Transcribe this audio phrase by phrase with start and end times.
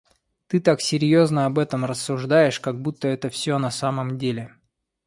[0.47, 4.51] Ты так серьёзно об этом рассуждаешь, как будто это всё на самом деле!